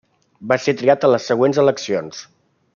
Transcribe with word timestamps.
Va 0.51 0.57
ser 0.63 0.73
triat 0.79 1.05
en 1.09 1.13
les 1.17 1.29
següents 1.33 1.61
eleccions. 1.65 2.27